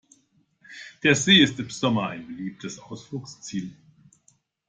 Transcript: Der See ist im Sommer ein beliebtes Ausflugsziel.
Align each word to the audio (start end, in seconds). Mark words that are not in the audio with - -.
Der 1.03 1.13
See 1.13 1.43
ist 1.43 1.59
im 1.59 1.69
Sommer 1.69 2.07
ein 2.09 2.25
beliebtes 2.25 2.79
Ausflugsziel. 2.79 3.71